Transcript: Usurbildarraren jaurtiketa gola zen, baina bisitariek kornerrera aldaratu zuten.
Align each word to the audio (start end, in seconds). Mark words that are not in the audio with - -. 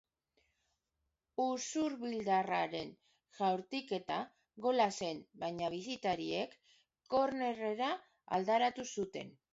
Usurbildarraren 1.43 2.89
jaurtiketa 3.41 4.17
gola 4.67 4.89
zen, 5.01 5.21
baina 5.45 5.69
bisitariek 5.77 6.59
kornerrera 7.17 7.95
aldaratu 8.39 8.91
zuten. 8.99 9.35